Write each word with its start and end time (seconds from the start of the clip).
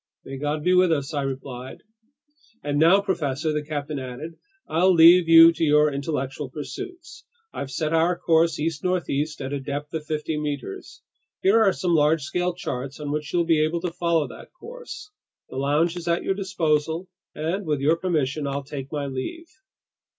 "May 0.25 0.39
God 0.39 0.63
be 0.63 0.73
with 0.73 0.91
us!" 0.91 1.13
I 1.13 1.21
replied. 1.21 1.83
"And 2.63 2.79
now, 2.79 3.01
professor," 3.01 3.53
the 3.53 3.63
captain 3.63 3.99
added, 3.99 4.33
"I'll 4.67 4.91
leave 4.91 5.29
you 5.29 5.53
to 5.53 5.63
your 5.63 5.93
intellectual 5.93 6.49
pursuits. 6.49 7.23
I've 7.53 7.69
set 7.69 7.93
our 7.93 8.17
course 8.17 8.59
east 8.59 8.83
northeast 8.83 9.39
at 9.41 9.53
a 9.53 9.59
depth 9.59 9.93
of 9.93 10.03
fifty 10.07 10.39
meters. 10.39 11.03
Here 11.43 11.61
are 11.61 11.71
some 11.71 11.93
large 11.93 12.23
scale 12.23 12.55
charts 12.55 12.99
on 12.99 13.11
which 13.11 13.31
you'll 13.31 13.45
be 13.45 13.63
able 13.63 13.81
to 13.81 13.93
follow 13.93 14.27
that 14.29 14.51
course. 14.59 15.11
The 15.51 15.57
lounge 15.57 15.95
is 15.95 16.07
at 16.07 16.23
your 16.23 16.33
disposal, 16.33 17.07
and 17.35 17.63
with 17.67 17.79
your 17.79 17.95
permission, 17.95 18.47
I'll 18.47 18.63
take 18.63 18.91
my 18.91 19.05
leave." 19.05 19.45